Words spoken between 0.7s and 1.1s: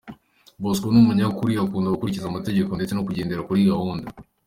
ni